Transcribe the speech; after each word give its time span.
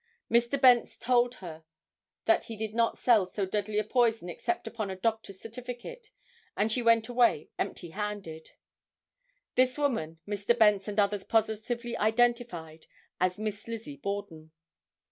Mr. 0.31 0.59
Bence 0.59 0.97
told 0.97 1.35
her 1.35 1.63
that 2.25 2.45
he 2.45 2.55
did 2.57 2.73
not 2.73 2.97
sell 2.97 3.27
so 3.31 3.45
deadly 3.45 3.77
a 3.77 3.83
poison 3.83 4.29
except 4.29 4.65
upon 4.65 4.89
a 4.89 4.95
doctor's 4.95 5.39
certificate 5.39 6.09
and 6.57 6.71
she 6.71 6.81
went 6.81 7.07
away 7.07 7.51
empty 7.59 7.91
handed. 7.91 8.53
This 9.53 9.77
woman, 9.77 10.17
Mr. 10.27 10.57
Bence 10.57 10.87
and 10.87 10.99
others 10.99 11.23
positively 11.23 11.95
identified 11.97 12.87
as 13.19 13.37
Miss 13.37 13.67
Lizzie 13.67 13.97
Borden. 13.97 14.49